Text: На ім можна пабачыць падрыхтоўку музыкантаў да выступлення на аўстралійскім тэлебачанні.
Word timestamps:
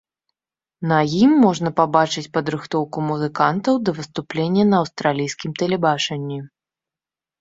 На 0.91 0.95
ім 1.23 1.31
можна 1.43 1.69
пабачыць 1.81 2.31
падрыхтоўку 2.37 2.97
музыкантаў 3.11 3.73
да 3.85 3.91
выступлення 4.01 4.63
на 4.73 4.83
аўстралійскім 4.85 5.51
тэлебачанні. 5.61 6.39